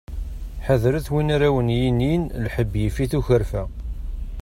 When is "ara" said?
1.35-1.47